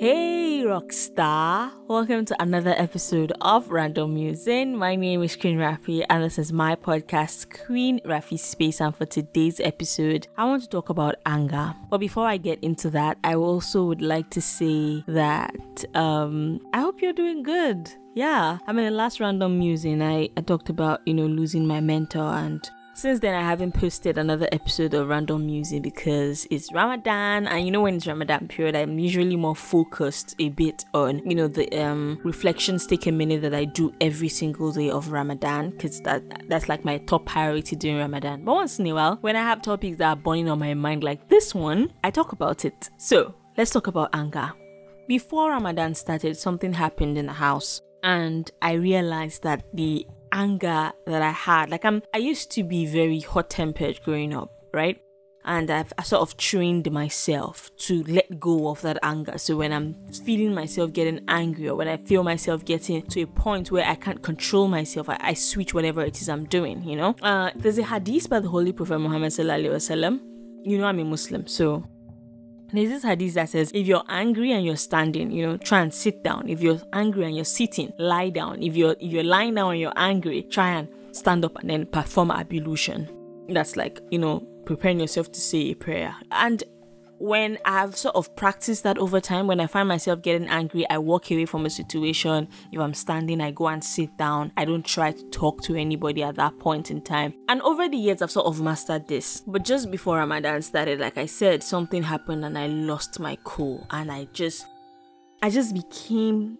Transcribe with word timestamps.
Hey, 0.00 0.62
Rockstar! 0.64 1.72
Welcome 1.86 2.24
to 2.24 2.42
another 2.42 2.70
episode 2.70 3.34
of 3.42 3.68
Random 3.70 4.14
Musing. 4.14 4.74
My 4.74 4.96
name 4.96 5.22
is 5.22 5.36
Queen 5.36 5.58
Rafi, 5.58 6.06
and 6.08 6.24
this 6.24 6.38
is 6.38 6.54
my 6.54 6.74
podcast, 6.74 7.66
Queen 7.66 8.00
Rafi 8.06 8.38
Space. 8.38 8.80
And 8.80 8.96
for 8.96 9.04
today's 9.04 9.60
episode, 9.60 10.26
I 10.38 10.46
want 10.46 10.62
to 10.62 10.70
talk 10.70 10.88
about 10.88 11.16
anger. 11.26 11.74
But 11.90 11.98
before 11.98 12.26
I 12.26 12.38
get 12.38 12.64
into 12.64 12.88
that, 12.88 13.18
I 13.22 13.34
also 13.34 13.84
would 13.84 14.00
like 14.00 14.30
to 14.30 14.40
say 14.40 15.04
that 15.06 15.84
um, 15.92 16.60
I 16.72 16.80
hope 16.80 17.02
you're 17.02 17.12
doing 17.12 17.42
good. 17.42 17.92
Yeah, 18.14 18.56
I 18.66 18.72
mean, 18.72 18.86
the 18.86 18.92
last 18.92 19.20
Random 19.20 19.58
Musing, 19.58 20.00
I, 20.00 20.30
I 20.34 20.40
talked 20.40 20.70
about, 20.70 21.06
you 21.06 21.12
know, 21.12 21.26
losing 21.26 21.66
my 21.66 21.80
mentor 21.80 22.36
and 22.36 22.66
since 23.00 23.20
then, 23.20 23.34
I 23.34 23.40
haven't 23.40 23.72
posted 23.72 24.18
another 24.18 24.46
episode 24.52 24.92
of 24.92 25.08
Random 25.08 25.46
Musing 25.46 25.80
because 25.80 26.46
it's 26.50 26.70
Ramadan, 26.70 27.46
and 27.46 27.64
you 27.64 27.70
know 27.70 27.80
when 27.80 27.94
it's 27.94 28.06
Ramadan 28.06 28.46
period, 28.46 28.76
I'm 28.76 28.98
usually 28.98 29.36
more 29.36 29.56
focused 29.56 30.34
a 30.38 30.50
bit 30.50 30.84
on 30.92 31.18
you 31.24 31.34
know 31.34 31.48
the 31.48 31.66
um 31.80 32.20
reflections 32.24 32.86
take 32.86 33.06
a 33.06 33.12
minute 33.12 33.40
that 33.40 33.54
I 33.54 33.64
do 33.64 33.94
every 34.02 34.28
single 34.28 34.70
day 34.70 34.90
of 34.90 35.12
Ramadan 35.12 35.70
because 35.70 36.02
that 36.02 36.48
that's 36.48 36.68
like 36.68 36.84
my 36.84 36.98
top 36.98 37.24
priority 37.24 37.74
during 37.74 37.96
Ramadan. 37.96 38.44
But 38.44 38.52
once 38.52 38.78
in 38.78 38.86
a 38.86 38.92
while, 38.92 39.16
when 39.22 39.34
I 39.34 39.42
have 39.42 39.62
topics 39.62 39.96
that 39.96 40.08
are 40.10 40.16
burning 40.16 40.50
on 40.50 40.58
my 40.58 40.74
mind 40.74 41.02
like 41.02 41.26
this 41.30 41.54
one, 41.54 41.94
I 42.04 42.10
talk 42.10 42.32
about 42.32 42.66
it. 42.66 42.90
So 42.98 43.34
let's 43.56 43.70
talk 43.70 43.86
about 43.86 44.10
anger. 44.12 44.52
Before 45.08 45.48
Ramadan 45.48 45.94
started, 45.94 46.36
something 46.36 46.74
happened 46.74 47.16
in 47.16 47.26
the 47.26 47.32
house, 47.32 47.80
and 48.02 48.50
I 48.60 48.72
realized 48.72 49.42
that 49.44 49.64
the 49.72 50.06
anger 50.32 50.92
that 51.06 51.22
I 51.22 51.30
had. 51.30 51.70
Like 51.70 51.84
I'm 51.84 52.02
I 52.14 52.18
used 52.18 52.50
to 52.52 52.64
be 52.64 52.86
very 52.86 53.20
hot 53.20 53.50
tempered 53.50 54.00
growing 54.04 54.34
up, 54.34 54.50
right? 54.72 55.00
And 55.44 55.70
I've 55.70 55.92
I 55.96 56.02
sort 56.02 56.22
of 56.22 56.36
trained 56.36 56.90
myself 56.92 57.70
to 57.78 58.04
let 58.04 58.38
go 58.38 58.68
of 58.68 58.82
that 58.82 58.98
anger. 59.02 59.38
So 59.38 59.56
when 59.56 59.72
I'm 59.72 59.94
feeling 60.24 60.54
myself 60.54 60.92
getting 60.92 61.20
angry 61.28 61.68
or 61.68 61.76
when 61.76 61.88
I 61.88 61.96
feel 61.96 62.22
myself 62.22 62.64
getting 62.64 63.02
to 63.02 63.22
a 63.22 63.26
point 63.26 63.70
where 63.70 63.86
I 63.86 63.94
can't 63.94 64.22
control 64.22 64.68
myself, 64.68 65.08
I, 65.08 65.16
I 65.20 65.34
switch 65.34 65.72
whatever 65.72 66.02
it 66.02 66.20
is 66.20 66.28
I'm 66.28 66.44
doing, 66.44 66.82
you 66.84 66.96
know? 66.96 67.16
Uh, 67.22 67.50
there's 67.56 67.78
a 67.78 67.84
hadith 67.84 68.28
by 68.28 68.40
the 68.40 68.48
Holy 68.48 68.72
Prophet 68.72 68.98
Muhammad. 68.98 69.32
You 70.62 70.76
know 70.78 70.84
I'm 70.84 70.98
a 70.98 71.04
Muslim, 71.04 71.46
so 71.46 71.84
there's 72.78 72.90
this 72.90 73.02
hadith 73.02 73.34
that 73.34 73.48
says, 73.48 73.70
if 73.74 73.86
you're 73.86 74.04
angry 74.08 74.52
and 74.52 74.64
you're 74.64 74.76
standing, 74.76 75.30
you 75.30 75.46
know, 75.46 75.56
try 75.56 75.80
and 75.80 75.92
sit 75.92 76.22
down. 76.22 76.48
If 76.48 76.60
you're 76.60 76.80
angry 76.92 77.24
and 77.24 77.34
you're 77.34 77.44
sitting, 77.44 77.92
lie 77.98 78.30
down. 78.30 78.62
If 78.62 78.76
you're 78.76 78.96
if 79.00 79.10
you're 79.10 79.24
lying 79.24 79.54
down 79.54 79.72
and 79.72 79.80
you're 79.80 79.92
angry, 79.96 80.42
try 80.42 80.70
and 80.70 80.88
stand 81.12 81.44
up 81.44 81.56
and 81.58 81.70
then 81.70 81.86
perform 81.86 82.30
ablution. 82.30 83.08
That's 83.48 83.76
like, 83.76 84.00
you 84.10 84.18
know, 84.18 84.40
preparing 84.64 85.00
yourself 85.00 85.32
to 85.32 85.40
say 85.40 85.70
a 85.70 85.74
prayer. 85.74 86.14
And 86.30 86.62
when 87.20 87.58
I've 87.66 87.96
sort 87.96 88.16
of 88.16 88.34
practiced 88.34 88.82
that 88.84 88.96
over 88.96 89.20
time, 89.20 89.46
when 89.46 89.60
I 89.60 89.66
find 89.66 89.86
myself 89.86 90.22
getting 90.22 90.48
angry, 90.48 90.88
I 90.88 90.96
walk 90.96 91.30
away 91.30 91.44
from 91.44 91.66
a 91.66 91.70
situation. 91.70 92.48
If 92.72 92.80
I'm 92.80 92.94
standing, 92.94 93.42
I 93.42 93.50
go 93.50 93.68
and 93.68 93.84
sit 93.84 94.16
down. 94.16 94.52
I 94.56 94.64
don't 94.64 94.84
try 94.84 95.12
to 95.12 95.22
talk 95.24 95.62
to 95.64 95.76
anybody 95.76 96.22
at 96.22 96.36
that 96.36 96.58
point 96.58 96.90
in 96.90 97.02
time. 97.02 97.34
And 97.48 97.60
over 97.60 97.88
the 97.88 97.96
years, 97.98 98.22
I've 98.22 98.30
sort 98.30 98.46
of 98.46 98.62
mastered 98.62 99.06
this. 99.06 99.42
But 99.46 99.64
just 99.64 99.90
before 99.90 100.16
Ramadan 100.16 100.62
started, 100.62 100.98
like 100.98 101.18
I 101.18 101.26
said, 101.26 101.62
something 101.62 102.02
happened 102.02 102.42
and 102.42 102.56
I 102.56 102.68
lost 102.68 103.20
my 103.20 103.36
cool. 103.44 103.86
And 103.90 104.10
I 104.10 104.26
just, 104.32 104.64
I 105.42 105.50
just 105.50 105.74
became 105.74 106.56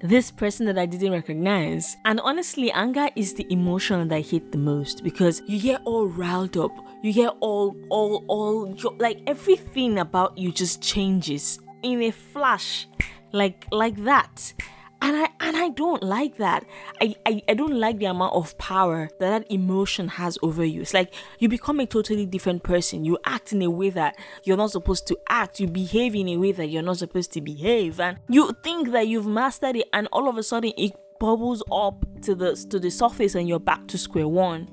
this 0.00 0.30
person 0.30 0.66
that 0.66 0.78
I 0.78 0.86
didn't 0.86 1.12
recognize. 1.12 1.96
And 2.04 2.20
honestly, 2.20 2.70
anger 2.72 3.08
is 3.16 3.34
the 3.34 3.46
emotion 3.52 4.08
that 4.08 4.14
I 4.14 4.20
hate 4.20 4.52
the 4.52 4.58
most 4.58 5.02
because 5.02 5.42
you 5.46 5.60
get 5.60 5.82
all 5.84 6.06
riled 6.06 6.56
up. 6.56 6.72
You 7.02 7.12
get 7.12 7.34
all, 7.40 7.76
all, 7.90 8.24
all, 8.28 8.76
like 8.98 9.20
everything 9.26 9.98
about 9.98 10.36
you 10.36 10.52
just 10.52 10.82
changes 10.82 11.60
in 11.82 12.02
a 12.02 12.10
flash, 12.10 12.88
like, 13.32 13.66
like 13.70 13.96
that 14.04 14.52
and 15.00 15.16
I 15.16 15.28
and 15.40 15.56
I 15.56 15.68
don't 15.70 16.02
like 16.02 16.36
that. 16.38 16.64
I, 17.00 17.14
I 17.24 17.42
I 17.48 17.54
don't 17.54 17.74
like 17.78 17.98
the 17.98 18.06
amount 18.06 18.34
of 18.34 18.56
power 18.58 19.08
that 19.18 19.30
that 19.30 19.50
emotion 19.50 20.08
has 20.08 20.38
over 20.42 20.64
you. 20.64 20.82
It's 20.82 20.94
like 20.94 21.12
you 21.38 21.48
become 21.48 21.80
a 21.80 21.86
totally 21.86 22.26
different 22.26 22.62
person. 22.62 23.04
You 23.04 23.18
act 23.24 23.52
in 23.52 23.62
a 23.62 23.70
way 23.70 23.90
that 23.90 24.16
you're 24.44 24.56
not 24.56 24.70
supposed 24.70 25.06
to 25.08 25.18
act. 25.28 25.60
You 25.60 25.68
behave 25.68 26.14
in 26.14 26.28
a 26.28 26.36
way 26.36 26.52
that 26.52 26.68
you're 26.68 26.82
not 26.82 26.98
supposed 26.98 27.32
to 27.32 27.40
behave, 27.40 28.00
and 28.00 28.18
you 28.28 28.52
think 28.62 28.90
that 28.92 29.08
you've 29.08 29.26
mastered 29.26 29.76
it, 29.76 29.88
and 29.92 30.08
all 30.12 30.28
of 30.28 30.36
a 30.36 30.42
sudden 30.42 30.72
it 30.76 30.92
bubbles 31.20 31.62
up 31.70 32.04
to 32.22 32.34
the 32.34 32.54
to 32.70 32.78
the 32.78 32.90
surface, 32.90 33.34
and 33.34 33.48
you're 33.48 33.60
back 33.60 33.86
to 33.88 33.98
square 33.98 34.28
one. 34.28 34.68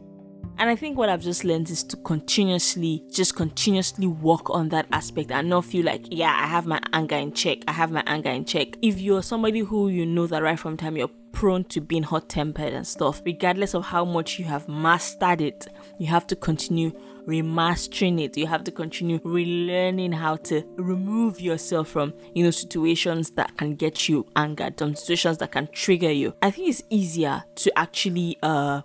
And 0.57 0.69
I 0.69 0.75
think 0.75 0.97
what 0.97 1.09
I've 1.09 1.21
just 1.21 1.43
learned 1.43 1.69
is 1.69 1.83
to 1.83 1.97
continuously, 1.97 3.03
just 3.11 3.35
continuously 3.35 4.07
work 4.07 4.49
on 4.49 4.69
that 4.69 4.87
aspect 4.91 5.31
and 5.31 5.49
not 5.49 5.65
feel 5.65 5.85
like, 5.85 6.05
yeah, 6.09 6.31
I 6.31 6.47
have 6.47 6.65
my 6.65 6.79
anger 6.93 7.15
in 7.15 7.33
check. 7.33 7.59
I 7.67 7.73
have 7.73 7.91
my 7.91 8.03
anger 8.07 8.29
in 8.29 8.45
check. 8.45 8.69
If 8.81 8.99
you're 8.99 9.23
somebody 9.23 9.59
who 9.59 9.89
you 9.89 10.05
know 10.05 10.27
that 10.27 10.41
right 10.41 10.59
from 10.59 10.77
time 10.77 10.95
you're 10.95 11.09
prone 11.33 11.65
to 11.65 11.81
being 11.81 12.03
hot 12.03 12.29
tempered 12.29 12.73
and 12.73 12.87
stuff, 12.87 13.21
regardless 13.25 13.73
of 13.73 13.83
how 13.83 14.05
much 14.05 14.39
you 14.39 14.45
have 14.45 14.69
mastered 14.69 15.41
it, 15.41 15.67
you 15.99 16.07
have 16.07 16.25
to 16.27 16.35
continue 16.35 16.91
remastering 17.27 18.23
it. 18.23 18.37
You 18.37 18.47
have 18.47 18.63
to 18.63 18.71
continue 18.71 19.19
relearning 19.19 20.13
how 20.13 20.37
to 20.37 20.63
remove 20.77 21.41
yourself 21.41 21.89
from, 21.89 22.13
you 22.33 22.43
know, 22.43 22.51
situations 22.51 23.31
that 23.31 23.57
can 23.57 23.75
get 23.75 24.07
you 24.07 24.25
angered, 24.35 24.79
some 24.79 24.95
situations 24.95 25.39
that 25.39 25.51
can 25.51 25.67
trigger 25.73 26.11
you. 26.11 26.33
I 26.41 26.51
think 26.51 26.69
it's 26.69 26.83
easier 26.89 27.43
to 27.55 27.77
actually 27.77 28.37
uh 28.41 28.81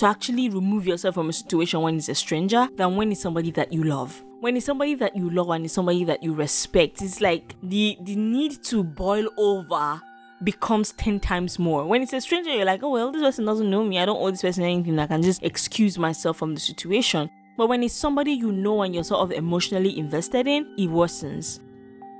to 0.00 0.06
actually 0.06 0.48
remove 0.48 0.86
yourself 0.86 1.14
from 1.14 1.28
a 1.28 1.32
situation 1.32 1.82
when 1.82 1.96
it's 1.96 2.08
a 2.08 2.14
stranger 2.14 2.66
than 2.76 2.96
when 2.96 3.12
it's 3.12 3.20
somebody 3.20 3.50
that 3.50 3.70
you 3.70 3.84
love. 3.84 4.24
When 4.40 4.56
it's 4.56 4.64
somebody 4.64 4.94
that 4.94 5.14
you 5.14 5.28
love 5.28 5.50
and 5.50 5.66
it's 5.66 5.74
somebody 5.74 6.04
that 6.04 6.22
you 6.22 6.32
respect 6.32 7.02
it's 7.02 7.20
like 7.20 7.54
the 7.62 7.98
the 8.00 8.16
need 8.16 8.64
to 8.64 8.82
boil 8.82 9.28
over 9.36 10.00
becomes 10.42 10.92
10 10.92 11.20
times 11.20 11.58
more. 11.58 11.84
When 11.84 12.00
it's 12.00 12.14
a 12.14 12.20
stranger 12.22 12.50
you're 12.50 12.64
like 12.64 12.82
oh 12.82 12.88
well 12.88 13.12
this 13.12 13.20
person 13.20 13.44
doesn't 13.44 13.68
know 13.68 13.84
me. 13.84 13.98
I 13.98 14.06
don't 14.06 14.16
owe 14.16 14.30
this 14.30 14.40
person 14.40 14.64
anything. 14.64 14.98
I 14.98 15.06
can 15.06 15.20
just 15.20 15.42
excuse 15.42 15.98
myself 15.98 16.38
from 16.38 16.54
the 16.54 16.60
situation. 16.60 17.28
But 17.58 17.68
when 17.68 17.82
it's 17.82 17.92
somebody 17.92 18.32
you 18.32 18.52
know 18.52 18.80
and 18.80 18.94
you're 18.94 19.04
sort 19.04 19.20
of 19.20 19.32
emotionally 19.32 19.98
invested 19.98 20.46
in 20.46 20.62
it 20.78 20.88
worsens. 20.88 21.60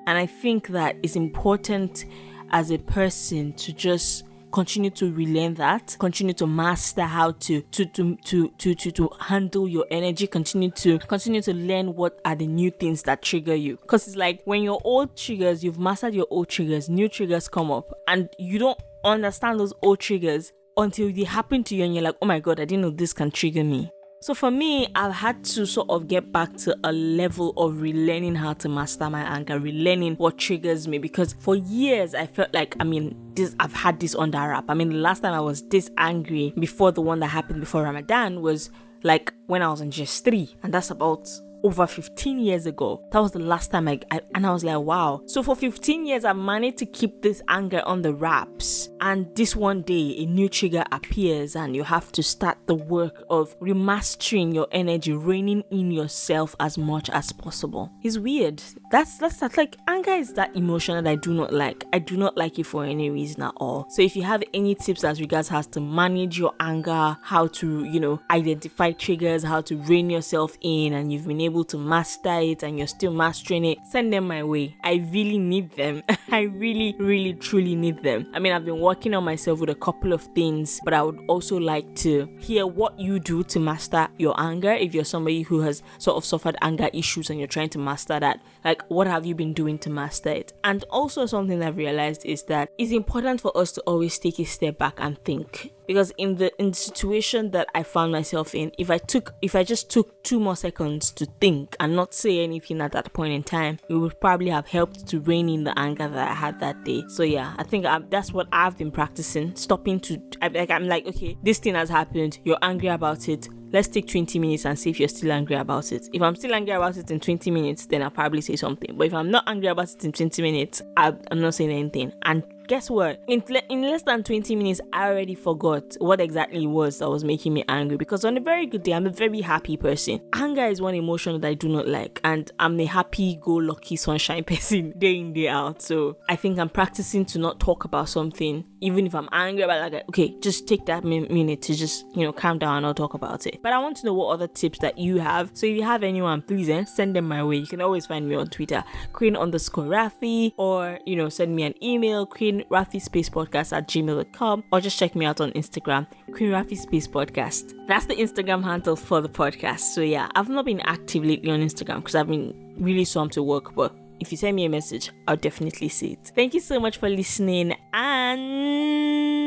And 0.06 0.18
i 0.18 0.26
think 0.26 0.68
that 0.68 0.97
it's 1.02 1.16
important 1.16 2.04
as 2.50 2.72
a 2.72 2.78
person 2.78 3.54
to 3.54 3.72
just 3.72 4.24
continue 4.52 4.90
to 4.90 5.12
relearn 5.12 5.54
that 5.54 5.96
continue 5.98 6.34
to 6.34 6.46
master 6.46 7.02
how 7.02 7.32
to 7.32 7.60
to 7.62 7.84
to 7.86 8.16
to 8.24 8.48
to 8.58 8.74
to, 8.74 8.90
to 8.90 9.10
handle 9.20 9.68
your 9.68 9.86
energy 9.90 10.26
continue 10.26 10.70
to 10.70 10.98
continue 11.00 11.42
to 11.42 11.52
learn 11.54 11.94
what 11.94 12.20
are 12.24 12.34
the 12.34 12.46
new 12.46 12.70
things 12.70 13.02
that 13.02 13.22
trigger 13.22 13.54
you. 13.54 13.76
Because 13.76 14.06
it's 14.06 14.16
like 14.16 14.40
when 14.44 14.62
your 14.62 14.80
old 14.84 15.16
triggers 15.16 15.62
you've 15.64 15.78
mastered 15.78 16.14
your 16.14 16.26
old 16.30 16.48
triggers 16.48 16.88
new 16.88 17.08
triggers 17.08 17.48
come 17.48 17.70
up 17.70 17.92
and 18.08 18.28
you 18.38 18.58
don't 18.58 18.78
understand 19.04 19.58
those 19.58 19.72
old 19.82 19.98
triggers 19.98 20.52
until 20.76 21.12
they 21.12 21.24
happen 21.24 21.64
to 21.64 21.74
you 21.74 21.84
and 21.84 21.94
you're 21.94 22.04
like 22.04 22.16
oh 22.22 22.26
my 22.26 22.40
god 22.40 22.60
i 22.60 22.64
didn't 22.64 22.82
know 22.82 22.90
this 22.90 23.12
can 23.12 23.30
trigger 23.30 23.64
me 23.64 23.90
so 24.22 24.34
for 24.34 24.50
me, 24.50 24.86
I've 24.94 25.14
had 25.14 25.42
to 25.44 25.66
sort 25.66 25.88
of 25.88 26.06
get 26.06 26.31
back 26.31 26.54
to 26.58 26.76
a 26.84 26.92
level 26.92 27.54
of 27.56 27.76
relearning 27.76 28.36
how 28.36 28.53
to 28.53 28.69
master 28.69 29.08
my 29.08 29.22
anger, 29.22 29.58
relearning 29.58 30.19
what 30.19 30.36
triggers 30.36 30.86
me 30.86 30.98
because 30.98 31.32
for 31.38 31.56
years 31.56 32.14
I 32.14 32.26
felt 32.26 32.53
like 32.53 32.76
I 32.78 32.84
mean 32.84 33.16
this 33.34 33.56
I've 33.59 33.72
had 33.72 33.98
this 33.98 34.14
under 34.14 34.36
wrap. 34.36 34.66
I 34.69 34.75
mean 34.75 34.91
the 34.91 34.97
last 34.97 35.20
time 35.22 35.32
I 35.32 35.41
was 35.41 35.62
this 35.69 35.91
angry 35.97 36.53
before 36.59 36.92
the 36.92 37.00
one 37.00 37.20
that 37.20 37.28
happened 37.28 37.60
before 37.60 37.84
Ramadan 37.84 38.42
was 38.42 38.69
like 39.03 39.32
when 39.47 39.62
I 39.62 39.70
was 39.70 39.80
in 39.80 39.91
just 39.91 40.22
three, 40.22 40.54
and 40.62 40.75
that's 40.75 40.91
about 40.91 41.30
over 41.62 41.87
15 41.87 42.38
years 42.38 42.66
ago. 42.66 43.03
That 43.12 43.21
was 43.21 43.32
the 43.32 43.38
last 43.38 43.71
time 43.71 43.88
I, 43.88 44.00
I, 44.10 44.21
and 44.34 44.47
I 44.47 44.53
was 44.53 44.65
like, 44.65 44.78
wow. 44.78 45.22
So 45.26 45.43
for 45.43 45.56
15 45.56 46.06
years, 46.06 46.25
I 46.25 46.32
managed 46.32 46.78
to 46.78 46.87
keep 46.87 47.22
this 47.22 47.43
anger 47.48 47.82
on 47.84 48.03
the 48.03 48.15
wraps. 48.15 48.88
And 49.00 49.34
this 49.34 49.56
one 49.56 49.82
day, 49.82 50.16
a 50.19 50.26
new 50.26 50.48
trigger 50.48 50.84
appears, 50.93 51.56
and 51.56 51.75
you 51.75 51.82
have 51.84 52.12
to 52.12 52.22
start 52.22 52.59
the 52.66 52.75
work 52.75 53.25
of 53.31 53.59
remastering 53.60 54.54
your 54.54 54.69
energy, 54.72 55.12
reining 55.12 55.65
in 55.71 55.91
yourself 55.91 56.54
as 56.60 56.76
much 56.76 57.09
as 57.10 57.33
possible. 57.33 57.91
It's 58.03 58.18
weird. 58.18 58.63
That's 58.91 59.18
that's, 59.18 59.39
that's 59.39 59.56
like 59.56 59.77
anger 59.89 60.13
is 60.13 60.34
that 60.34 60.54
emotion 60.54 61.03
that 61.03 61.10
I 61.10 61.16
do 61.16 61.33
not 61.33 61.53
like. 61.53 61.84
I 61.92 61.98
do 61.98 62.16
not 62.16 62.36
like 62.36 62.59
it 62.59 62.65
for 62.65 62.84
any 62.84 63.10
reason 63.10 63.42
at 63.42 63.54
all. 63.56 63.86
So 63.91 64.03
if 64.03 64.16
you 64.16 64.22
have 64.22 64.42
any 64.53 64.74
tips 64.74 65.04
as 65.04 65.21
regards 65.21 65.48
how 65.48 65.63
to 65.63 65.80
manage 65.80 66.39
your 66.39 66.53
anger, 66.60 67.16
how 67.22 67.47
to 67.48 67.84
you 67.84 68.01
know 68.01 68.21
identify 68.30 68.92
triggers, 68.92 69.42
how 69.42 69.60
to 69.63 69.77
rein 69.77 70.10
yourself 70.10 70.56
in, 70.60 70.92
and 70.92 71.13
you've 71.13 71.27
been 71.27 71.41
able 71.41 71.49
able 71.50 71.64
to 71.64 71.78
master 71.78 72.38
it 72.41 72.62
and 72.62 72.78
you're 72.78 72.86
still 72.86 73.12
mastering 73.12 73.64
it, 73.64 73.78
send 73.86 74.12
them 74.12 74.28
my 74.28 74.42
way. 74.42 74.76
I 74.82 75.06
really 75.12 75.38
need 75.38 75.72
them. 75.72 76.02
I 76.30 76.42
really, 76.42 76.94
really, 76.98 77.34
truly 77.34 77.74
need 77.74 78.02
them. 78.02 78.26
I 78.32 78.38
mean, 78.38 78.52
I've 78.52 78.64
been 78.64 78.80
working 78.80 79.14
on 79.14 79.24
myself 79.24 79.60
with 79.60 79.70
a 79.70 79.74
couple 79.74 80.12
of 80.12 80.22
things, 80.34 80.80
but 80.84 80.94
I 80.94 81.02
would 81.02 81.18
also 81.28 81.58
like 81.58 81.94
to 81.97 82.28
hear 82.38 82.66
what 82.66 82.98
you 82.98 83.18
do 83.18 83.42
to 83.44 83.60
master 83.60 84.08
your 84.18 84.34
anger. 84.41 84.72
If 84.72 84.94
you're 84.94 85.04
somebody 85.04 85.42
who 85.42 85.60
has 85.60 85.82
sort 85.98 86.16
of 86.16 86.24
suffered 86.24 86.56
anger 86.62 86.88
issues 86.92 87.30
and 87.30 87.38
you're 87.38 87.48
trying 87.48 87.70
to 87.70 87.78
master 87.78 88.20
that, 88.20 88.41
like 88.64 88.82
what 88.88 89.06
have 89.06 89.26
you 89.26 89.34
been 89.34 89.53
doing 89.53 89.78
to 89.80 89.91
master 89.91 90.30
it? 90.30 90.53
And 90.64 90.84
also, 90.91 91.26
something 91.26 91.62
I've 91.62 91.76
realized 91.76 92.24
is 92.24 92.44
that 92.44 92.70
it's 92.78 92.92
important 92.92 93.41
for 93.41 93.56
us 93.56 93.72
to 93.72 93.80
always 93.82 94.18
take 94.18 94.38
a 94.38 94.44
step 94.44 94.78
back 94.78 94.94
and 94.98 95.18
think 95.24 95.72
because 95.91 96.13
in 96.19 96.37
the 96.37 96.53
in 96.60 96.71
the 96.71 96.77
situation 96.77 97.51
that 97.51 97.66
I 97.75 97.83
found 97.83 98.13
myself 98.13 98.54
in, 98.54 98.71
if 98.78 98.92
I 98.92 98.98
took 98.98 99.34
if 99.42 99.57
I 99.57 99.65
just 99.65 99.91
took 99.91 100.22
two 100.22 100.39
more 100.39 100.54
seconds 100.54 101.10
to 101.10 101.27
think 101.41 101.75
and 101.81 101.97
not 101.97 102.15
say 102.15 102.45
anything 102.45 102.81
at 102.81 102.92
that 102.92 103.13
point 103.13 103.33
in 103.33 103.42
time, 103.42 103.81
it 103.89 103.95
would 103.95 104.21
probably 104.21 104.51
have 104.51 104.69
helped 104.69 105.09
to 105.09 105.19
rein 105.19 105.48
in 105.48 105.65
the 105.65 105.77
anger 105.77 106.07
that 106.07 106.28
I 106.28 106.33
had 106.33 106.60
that 106.60 106.84
day. 106.84 107.03
So 107.09 107.25
yeah, 107.25 107.54
I 107.59 107.65
think 107.65 107.87
I, 107.87 107.98
that's 108.09 108.33
what 108.33 108.47
I've 108.53 108.78
been 108.78 108.92
practicing. 108.92 109.57
Stopping 109.57 109.98
to 110.01 110.22
I, 110.41 110.47
like 110.47 110.71
I'm 110.71 110.87
like 110.87 111.09
okay, 111.09 111.37
this 111.42 111.59
thing 111.59 111.75
has 111.75 111.89
happened. 111.89 112.39
You're 112.45 112.59
angry 112.63 112.91
about 112.91 113.28
it 113.28 113.48
let's 113.72 113.88
take 113.88 114.06
20 114.06 114.38
minutes 114.38 114.64
and 114.64 114.78
see 114.78 114.90
if 114.90 114.98
you're 114.98 115.08
still 115.08 115.32
angry 115.32 115.56
about 115.56 115.92
it. 115.92 116.08
If 116.12 116.22
I'm 116.22 116.36
still 116.36 116.54
angry 116.54 116.74
about 116.74 116.96
it 116.96 117.10
in 117.10 117.20
20 117.20 117.50
minutes, 117.50 117.86
then 117.86 118.02
I'll 118.02 118.10
probably 118.10 118.40
say 118.40 118.56
something. 118.56 118.96
But 118.96 119.06
if 119.08 119.14
I'm 119.14 119.30
not 119.30 119.44
angry 119.46 119.68
about 119.68 119.90
it 119.90 120.04
in 120.04 120.12
20 120.12 120.42
minutes, 120.42 120.82
I'm 120.96 121.18
not 121.32 121.54
saying 121.54 121.70
anything. 121.70 122.12
And 122.22 122.44
guess 122.70 122.88
what? 122.88 123.20
In, 123.26 123.42
in 123.68 123.82
less 123.82 124.02
than 124.02 124.22
20 124.22 124.54
minutes, 124.54 124.80
I 124.92 125.08
already 125.08 125.34
forgot 125.34 125.96
what 125.98 126.20
exactly 126.20 126.62
it 126.62 126.68
was 126.68 127.00
that 127.00 127.10
was 127.10 127.24
making 127.24 127.52
me 127.52 127.64
angry 127.68 127.96
because 127.96 128.24
on 128.24 128.36
a 128.36 128.40
very 128.40 128.64
good 128.66 128.84
day, 128.84 128.92
I'm 128.92 129.08
a 129.08 129.10
very 129.10 129.40
happy 129.40 129.76
person. 129.76 130.20
Anger 130.34 130.66
is 130.66 130.80
one 130.80 130.94
emotion 130.94 131.40
that 131.40 131.48
I 131.48 131.54
do 131.54 131.68
not 131.68 131.88
like, 131.88 132.20
and 132.22 132.48
I'm 132.60 132.78
a 132.78 132.84
happy 132.84 133.40
go 133.42 133.54
lucky 133.54 133.96
sunshine 133.96 134.44
person 134.52 134.96
day 134.96 135.16
in, 135.16 135.32
day 135.32 135.48
out. 135.48 135.82
So 135.82 136.18
I 136.28 136.36
think 136.36 136.60
I'm 136.60 136.68
practicing 136.68 137.24
to 137.26 137.40
not 137.40 137.58
talk 137.58 137.82
about 137.82 138.08
something, 138.08 138.64
even 138.80 139.04
if 139.04 139.16
I'm 139.16 139.28
angry 139.32 139.64
about 139.64 139.92
like, 139.92 140.08
okay, 140.10 140.38
just 140.38 140.68
take 140.68 140.86
that 140.86 141.02
minute 141.02 141.62
to 141.62 141.74
just, 141.74 142.04
you 142.14 142.22
know, 142.24 142.32
calm 142.32 142.60
down 142.60 142.76
and 142.76 142.86
I'll 142.86 142.94
talk 142.94 143.14
about 143.14 143.48
it. 143.48 143.59
But 143.62 143.72
I 143.72 143.78
want 143.78 143.97
to 143.98 144.07
know 144.07 144.15
what 144.15 144.33
other 144.33 144.48
tips 144.48 144.78
that 144.80 144.98
you 144.98 145.18
have. 145.18 145.51
So 145.54 145.66
if 145.66 145.77
you 145.77 145.83
have 145.83 146.03
anyone, 146.03 146.42
please 146.42 146.68
eh, 146.68 146.84
send 146.84 147.16
them 147.16 147.28
my 147.28 147.42
way. 147.45 147.57
You 147.57 147.66
can 147.66 147.80
always 147.80 148.07
find 148.07 148.28
me 148.28 148.34
on 148.34 148.48
Twitter, 148.48 148.83
Queen 149.12 149.36
underscore 149.36 149.84
Rafi, 149.84 150.53
or, 150.57 150.98
you 151.07 151.16
know, 151.16 151.28
send 151.28 151.54
me 151.54 151.65
an 151.65 151.74
email, 151.83 152.27
Queen 152.27 152.65
Rafi 152.71 153.01
Space 153.01 153.28
Podcast 153.28 153.77
at 153.77 153.89
gmail.com 153.89 154.65
or 154.72 154.80
just 154.80 154.98
check 154.98 155.15
me 155.15 155.27
out 155.27 155.41
on 155.41 155.53
Instagram, 155.53 156.07
Queen 156.33 156.51
Rafi 156.51 156.77
Space 156.77 157.07
Podcast. 157.07 157.74
That's 157.86 158.07
the 158.07 158.15
Instagram 158.15 158.65
handle 158.65 158.97
for 158.97 159.21
the 159.21 159.28
podcast. 159.28 159.80
So 159.80 160.01
yeah, 160.01 160.28
I've 160.34 160.48
not 160.48 160.65
been 160.65 160.80
active 160.80 161.24
lately 161.24 161.51
on 161.51 161.60
Instagram 161.60 161.97
because 161.97 162.15
I've 162.15 162.28
been 162.28 162.74
really 162.78 163.04
swamped 163.04 163.34
to 163.34 163.42
work, 163.42 163.74
but 163.74 163.95
if 164.21 164.30
you 164.30 164.36
send 164.36 164.54
me 164.54 164.65
a 164.66 164.68
message, 164.68 165.10
I'll 165.27 165.36
definitely 165.36 165.89
see 165.89 166.13
it. 166.13 166.30
Thank 166.34 166.54
you 166.54 166.60
so 166.60 166.78
much 166.78 166.98
for 166.98 167.09
listening, 167.09 167.74
and 167.95 169.41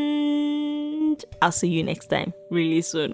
I'll 1.42 1.52
see 1.52 1.70
you 1.70 1.84
next 1.84 2.08
time 2.08 2.34
really 2.50 2.82
soon. 2.82 3.14